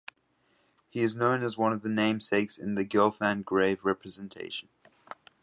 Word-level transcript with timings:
He 0.89 1.01
is 1.01 1.13
known 1.13 1.43
as 1.43 1.59
one 1.59 1.71
of 1.73 1.83
the 1.83 1.89
namesakes 1.89 2.57
in 2.57 2.73
the 2.73 2.83
Gelfand–Graev 2.83 3.83
representation. 3.83 4.69